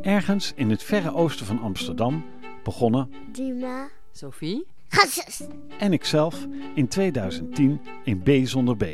Ergens 0.00 0.52
in 0.54 0.70
het 0.70 0.82
verre 0.82 1.14
oosten 1.14 1.46
van 1.46 1.60
Amsterdam 1.60 2.24
begonnen 2.64 3.12
Dima. 3.32 3.88
Sophie? 4.12 4.66
Gassus. 4.88 5.46
en 5.78 5.92
ikzelf 5.92 6.46
in 6.74 6.88
2010 6.88 7.80
in 8.04 8.22
B 8.22 8.30
zonder 8.46 8.76
B. 8.76 8.84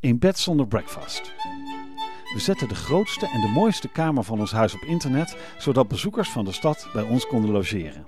In 0.00 0.18
bed 0.18 0.38
zonder 0.38 0.66
breakfast. 0.66 1.32
We 2.34 2.40
zetten 2.40 2.68
de 2.68 2.74
grootste 2.74 3.26
en 3.26 3.40
de 3.40 3.48
mooiste 3.48 3.88
kamer 3.88 4.24
van 4.24 4.40
ons 4.40 4.52
huis 4.52 4.74
op 4.74 4.80
internet, 4.80 5.36
zodat 5.58 5.88
bezoekers 5.88 6.28
van 6.28 6.44
de 6.44 6.52
stad 6.52 6.88
bij 6.92 7.02
ons 7.02 7.26
konden 7.26 7.50
logeren. 7.50 8.06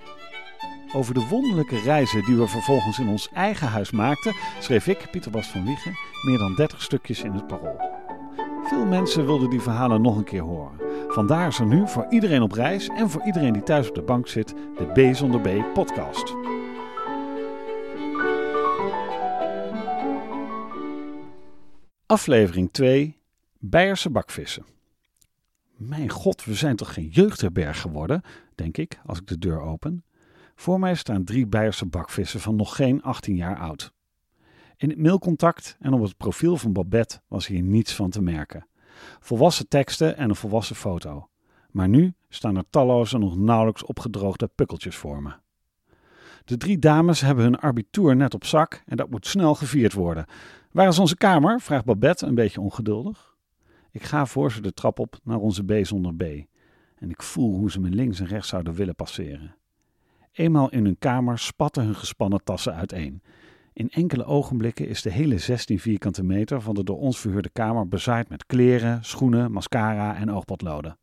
Over 0.94 1.14
de 1.14 1.26
wonderlijke 1.28 1.78
reizen 1.78 2.24
die 2.24 2.36
we 2.36 2.46
vervolgens 2.46 2.98
in 2.98 3.08
ons 3.08 3.28
eigen 3.32 3.68
huis 3.68 3.90
maakten, 3.90 4.34
schreef 4.60 4.86
ik, 4.86 5.08
Pieter 5.10 5.30
Bas 5.30 5.46
van 5.46 5.64
Wiegen, 5.64 5.92
meer 6.22 6.38
dan 6.38 6.54
30 6.54 6.82
stukjes 6.82 7.22
in 7.22 7.32
het 7.32 7.46
parool. 7.46 7.80
Veel 8.62 8.86
mensen 8.86 9.26
wilden 9.26 9.50
die 9.50 9.60
verhalen 9.60 10.02
nog 10.02 10.16
een 10.16 10.24
keer 10.24 10.42
horen. 10.42 10.78
Vandaar 11.08 11.46
is 11.46 11.58
er 11.58 11.66
nu 11.66 11.88
voor 11.88 12.06
iedereen 12.10 12.42
op 12.42 12.52
reis 12.52 12.88
en 12.88 13.10
voor 13.10 13.22
iedereen 13.24 13.52
die 13.52 13.62
thuis 13.62 13.88
op 13.88 13.94
de 13.94 14.02
bank 14.02 14.28
zit, 14.28 14.54
de 14.76 15.10
B 15.10 15.14
zonder 15.14 15.40
B 15.40 15.72
podcast. 15.72 16.34
Aflevering 22.06 22.72
2: 22.72 23.18
Beierse 23.58 24.10
bakvissen. 24.10 24.64
Mijn 25.76 26.10
god, 26.10 26.44
we 26.44 26.54
zijn 26.54 26.76
toch 26.76 26.94
geen 26.94 27.08
jeugdherberg 27.08 27.80
geworden, 27.80 28.22
denk 28.54 28.76
ik 28.76 29.00
als 29.06 29.18
ik 29.18 29.26
de 29.26 29.38
deur 29.38 29.60
open. 29.60 30.04
Voor 30.54 30.78
mij 30.78 30.94
staan 30.94 31.24
drie 31.24 31.46
Beierse 31.46 31.86
bakvissen 31.86 32.40
van 32.40 32.56
nog 32.56 32.76
geen 32.76 33.02
18 33.02 33.36
jaar 33.36 33.58
oud. 33.58 33.92
In 34.76 34.88
het 34.88 34.98
mailcontact 34.98 35.76
en 35.80 35.92
op 35.92 36.02
het 36.02 36.16
profiel 36.16 36.56
van 36.56 36.72
Babette 36.72 37.20
was 37.28 37.46
hier 37.46 37.62
niets 37.62 37.94
van 37.94 38.10
te 38.10 38.22
merken. 38.22 38.66
Volwassen 39.20 39.68
teksten 39.68 40.16
en 40.16 40.28
een 40.28 40.36
volwassen 40.36 40.76
foto. 40.76 41.28
Maar 41.70 41.88
nu 41.88 42.14
staan 42.28 42.56
er 42.56 42.64
talloze 42.70 43.18
nog 43.18 43.36
nauwelijks 43.36 43.84
opgedroogde 43.84 44.50
pukkeltjes 44.54 44.96
voor 44.96 45.22
me. 45.22 45.32
De 46.44 46.56
drie 46.56 46.78
dames 46.78 47.20
hebben 47.20 47.44
hun 47.44 47.58
arbituur 47.58 48.16
net 48.16 48.34
op 48.34 48.44
zak 48.44 48.82
en 48.86 48.96
dat 48.96 49.10
moet 49.10 49.26
snel 49.26 49.54
gevierd 49.54 49.92
worden. 49.92 50.26
Waar 50.72 50.88
is 50.88 50.98
onze 50.98 51.16
kamer? 51.16 51.60
vraagt 51.60 51.84
Babette 51.84 52.26
een 52.26 52.34
beetje 52.34 52.60
ongeduldig. 52.60 53.36
Ik 53.90 54.02
ga 54.02 54.26
voor 54.26 54.52
ze 54.52 54.60
de 54.60 54.72
trap 54.72 54.98
op 54.98 55.18
naar 55.22 55.38
onze 55.38 55.64
B 55.64 55.72
zonder 55.82 56.14
B. 56.14 56.22
En 56.94 57.10
ik 57.10 57.22
voel 57.22 57.54
hoe 57.54 57.70
ze 57.70 57.80
me 57.80 57.88
links 57.88 58.20
en 58.20 58.26
rechts 58.26 58.48
zouden 58.48 58.74
willen 58.74 58.94
passeren. 58.94 59.56
Eenmaal 60.34 60.70
in 60.70 60.84
hun 60.84 60.98
kamer 60.98 61.38
spatten 61.38 61.84
hun 61.84 61.94
gespannen 61.94 62.44
tassen 62.44 62.74
uiteen. 62.74 63.22
In 63.72 63.90
enkele 63.90 64.24
ogenblikken 64.24 64.88
is 64.88 65.02
de 65.02 65.10
hele 65.10 65.38
16 65.38 65.78
vierkante 65.78 66.22
meter 66.22 66.60
van 66.60 66.74
de 66.74 66.84
door 66.84 66.98
ons 66.98 67.18
verhuurde 67.18 67.48
kamer 67.48 67.88
bezaaid 67.88 68.28
met 68.28 68.46
kleren, 68.46 69.04
schoenen, 69.04 69.52
mascara 69.52 70.16
en 70.16 70.30
oogpotloden. 70.30 70.98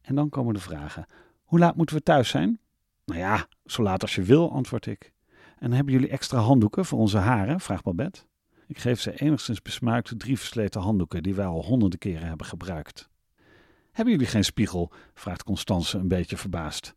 En 0.00 0.14
dan 0.14 0.28
komen 0.28 0.54
de 0.54 0.60
vragen. 0.60 1.06
Hoe 1.42 1.58
laat 1.58 1.76
moeten 1.76 1.96
we 1.96 2.02
thuis 2.02 2.28
zijn? 2.28 2.58
Nou 3.04 3.20
ja, 3.20 3.46
zo 3.66 3.82
laat 3.82 4.02
als 4.02 4.14
je 4.14 4.22
wil, 4.22 4.52
antwoord 4.52 4.86
ik. 4.86 5.12
En 5.58 5.72
hebben 5.72 5.92
jullie 5.92 6.08
extra 6.08 6.38
handdoeken 6.38 6.84
voor 6.84 6.98
onze 6.98 7.18
haren? 7.18 7.60
vraagt 7.60 7.84
Babette. 7.84 8.20
Ik 8.66 8.78
geef 8.78 9.00
ze 9.00 9.20
enigszins 9.20 9.62
besmuikte 9.62 10.16
drie 10.16 10.38
versleten 10.38 10.80
handdoeken 10.80 11.22
die 11.22 11.34
wij 11.34 11.46
al 11.46 11.64
honderden 11.64 11.98
keren 11.98 12.28
hebben 12.28 12.46
gebruikt. 12.46 13.08
Hebben 13.92 14.14
jullie 14.14 14.28
geen 14.28 14.44
spiegel? 14.44 14.92
vraagt 15.14 15.44
Constance 15.44 15.98
een 15.98 16.08
beetje 16.08 16.36
verbaasd. 16.36 16.94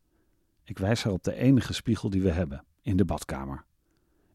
Ik 0.66 0.78
wijs 0.78 1.04
haar 1.04 1.14
op 1.14 1.24
de 1.24 1.36
enige 1.36 1.74
spiegel 1.74 2.10
die 2.10 2.22
we 2.22 2.32
hebben, 2.32 2.64
in 2.82 2.98
de 2.98 3.06
badkamer. 3.06 3.64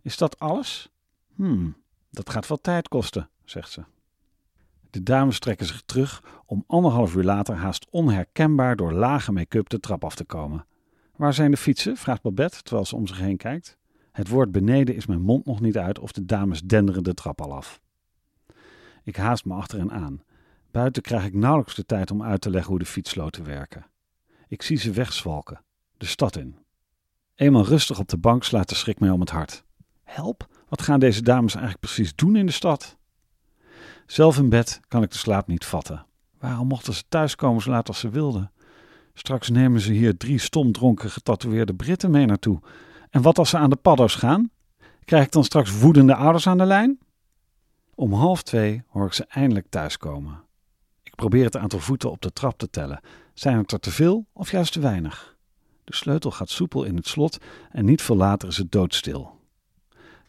Is 0.02 0.16
dat 0.16 0.38
alles? 0.38 0.90
Hmm, 1.34 1.76
dat 2.10 2.30
gaat 2.30 2.46
wel 2.46 2.60
tijd 2.60 2.88
kosten, 2.88 3.28
zegt 3.44 3.70
ze. 3.70 3.84
De 4.90 5.02
dames 5.02 5.38
trekken 5.38 5.66
zich 5.66 5.82
terug 5.86 6.22
om 6.46 6.64
anderhalf 6.66 7.14
uur 7.14 7.24
later 7.24 7.54
haast 7.54 7.86
onherkenbaar 7.90 8.76
door 8.76 8.92
lage 8.92 9.32
make-up 9.32 9.68
de 9.68 9.80
trap 9.80 10.04
af 10.04 10.14
te 10.14 10.24
komen. 10.24 10.66
Waar 11.16 11.34
zijn 11.34 11.50
de 11.50 11.56
fietsen? 11.56 11.96
vraagt 11.96 12.22
Babette 12.22 12.62
terwijl 12.62 12.86
ze 12.86 12.96
om 12.96 13.06
zich 13.06 13.18
heen 13.18 13.36
kijkt. 13.36 13.78
Het 14.12 14.28
woord 14.28 14.52
beneden 14.52 14.94
is 14.94 15.06
mijn 15.06 15.20
mond 15.20 15.46
nog 15.46 15.60
niet 15.60 15.78
uit 15.78 15.98
of 15.98 16.12
de 16.12 16.24
dames 16.24 16.62
denderen 16.62 17.02
de 17.02 17.14
trap 17.14 17.40
al 17.40 17.54
af. 17.54 17.80
Ik 19.04 19.16
haast 19.16 19.44
me 19.44 19.54
achter 19.54 19.78
hen 19.78 19.92
aan. 19.92 20.22
Buiten 20.70 21.02
krijg 21.02 21.24
ik 21.24 21.34
nauwelijks 21.34 21.74
de 21.74 21.86
tijd 21.86 22.10
om 22.10 22.22
uit 22.22 22.40
te 22.40 22.50
leggen 22.50 22.70
hoe 22.70 22.78
de 22.78 22.86
fietssloten 22.86 23.44
werken. 23.44 23.86
Ik 24.48 24.62
zie 24.62 24.76
ze 24.76 24.92
wegzwalken, 24.92 25.62
de 26.00 26.06
stad 26.06 26.36
in. 26.36 26.56
Eenmaal 27.34 27.64
rustig 27.64 27.98
op 27.98 28.08
de 28.08 28.16
bank 28.16 28.44
slaat 28.44 28.68
de 28.68 28.74
schrik 28.74 29.00
mij 29.00 29.10
om 29.10 29.20
het 29.20 29.30
hart. 29.30 29.64
Help, 30.02 30.48
wat 30.68 30.82
gaan 30.82 31.00
deze 31.00 31.22
dames 31.22 31.54
eigenlijk 31.54 31.84
precies 31.84 32.14
doen 32.14 32.36
in 32.36 32.46
de 32.46 32.52
stad? 32.52 32.96
Zelf 34.06 34.38
in 34.38 34.48
bed 34.48 34.80
kan 34.88 35.02
ik 35.02 35.10
de 35.10 35.18
slaap 35.18 35.46
niet 35.46 35.64
vatten. 35.64 36.06
Waarom 36.38 36.66
mochten 36.66 36.94
ze 36.94 37.02
thuiskomen 37.08 37.62
zo 37.62 37.70
laat 37.70 37.88
als 37.88 37.98
ze 37.98 38.08
wilden? 38.08 38.52
Straks 39.14 39.48
nemen 39.48 39.80
ze 39.80 39.92
hier 39.92 40.16
drie 40.16 40.38
stomdronken 40.38 41.10
getatoeëerde 41.10 41.74
Britten 41.74 42.10
mee 42.10 42.26
naartoe. 42.26 42.60
En 43.10 43.22
wat 43.22 43.38
als 43.38 43.50
ze 43.50 43.56
aan 43.56 43.70
de 43.70 43.76
paddo's 43.76 44.14
gaan? 44.14 44.50
Krijg 45.04 45.24
ik 45.24 45.32
dan 45.32 45.44
straks 45.44 45.78
woedende 45.78 46.14
ouders 46.14 46.46
aan 46.46 46.58
de 46.58 46.66
lijn? 46.66 46.98
Om 47.94 48.12
half 48.12 48.42
twee 48.42 48.82
hoor 48.88 49.06
ik 49.06 49.12
ze 49.12 49.24
eindelijk 49.24 49.66
thuiskomen. 49.68 50.42
Ik 51.02 51.14
probeer 51.14 51.44
het 51.44 51.56
aantal 51.56 51.80
voeten 51.80 52.10
op 52.10 52.20
de 52.20 52.32
trap 52.32 52.58
te 52.58 52.70
tellen. 52.70 53.00
Zijn 53.34 53.56
het 53.56 53.72
er 53.72 53.80
te 53.80 53.90
veel 53.90 54.26
of 54.32 54.50
juist 54.50 54.72
te 54.72 54.80
weinig? 54.80 55.38
De 55.90 55.96
sleutel 55.96 56.30
gaat 56.30 56.50
soepel 56.50 56.84
in 56.84 56.96
het 56.96 57.06
slot 57.06 57.38
en 57.70 57.84
niet 57.84 58.02
veel 58.02 58.16
later 58.16 58.48
is 58.48 58.56
het 58.56 58.72
doodstil. 58.72 59.38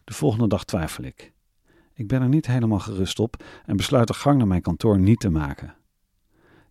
De 0.03 0.13
volgende 0.13 0.47
dag 0.47 0.63
twijfel 0.63 1.03
ik. 1.03 1.31
Ik 1.93 2.07
ben 2.07 2.21
er 2.21 2.27
niet 2.27 2.47
helemaal 2.47 2.79
gerust 2.79 3.19
op 3.19 3.43
en 3.65 3.77
besluit 3.77 4.07
de 4.07 4.13
gang 4.13 4.37
naar 4.37 4.47
mijn 4.47 4.61
kantoor 4.61 4.99
niet 4.99 5.19
te 5.19 5.29
maken. 5.29 5.75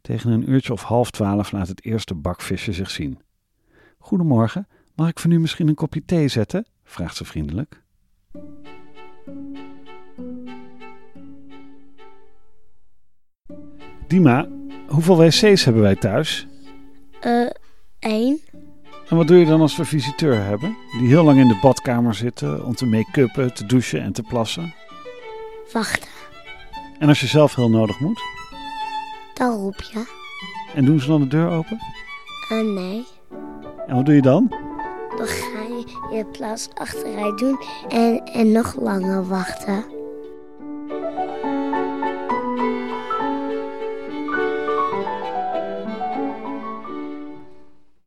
Tegen 0.01 0.31
een 0.31 0.51
uurtje 0.51 0.73
of 0.73 0.83
half 0.83 1.11
twaalf 1.11 1.53
laat 1.53 1.69
het 1.69 1.85
eerste 1.85 2.15
bakvisje 2.15 2.73
zich 2.73 2.91
zien. 2.91 3.21
Goedemorgen, 3.99 4.69
mag 4.95 5.09
ik 5.09 5.19
voor 5.19 5.31
nu 5.31 5.41
misschien 5.41 5.69
een 5.69 5.75
kopje 5.75 6.05
thee 6.05 6.29
zetten? 6.29 6.67
vraagt 6.85 7.17
ze 7.17 7.25
vriendelijk. 7.25 7.83
Dima, 14.07 14.49
hoeveel 14.89 15.17
wc's 15.17 15.65
hebben 15.65 15.83
wij 15.83 15.97
thuis? 15.97 16.47
Eh. 17.21 17.51
En 19.11 19.17
wat 19.17 19.29
doe 19.29 19.39
je 19.39 19.47
dan 19.47 19.61
als 19.61 19.77
we 19.77 19.85
visiteur 19.85 20.45
hebben? 20.45 20.77
Die 20.99 21.09
heel 21.09 21.25
lang 21.25 21.39
in 21.39 21.49
de 21.49 21.59
badkamer 21.61 22.15
zitten 22.15 22.65
om 22.65 22.75
te 22.75 22.87
make-uppen, 22.87 23.55
te 23.55 23.67
douchen 23.67 24.03
en 24.03 24.13
te 24.13 24.23
plassen. 24.23 24.75
Wachten. 25.73 26.09
En 26.99 27.09
als 27.09 27.21
je 27.21 27.27
zelf 27.27 27.55
heel 27.55 27.71
nodig 27.71 28.01
moet? 28.01 28.21
Dan 29.35 29.57
roep 29.57 29.81
je. 29.81 30.05
En 30.75 30.85
doen 30.85 31.01
ze 31.01 31.07
dan 31.07 31.21
de 31.21 31.27
deur 31.27 31.49
open? 31.49 31.79
Eh, 32.51 32.61
nee. 32.61 33.07
En 33.87 33.95
wat 33.95 34.07
doe 34.07 34.15
je 34.15 34.23
dan? 34.23 34.49
Dan 35.17 35.27
ga 35.27 35.63
je 35.63 35.85
je 36.17 36.25
plaats 36.25 36.69
achteruit 36.75 37.39
doen 37.39 37.61
en, 37.89 38.25
en 38.25 38.53
nog 38.53 38.75
langer 38.81 39.29
wachten. 39.29 39.85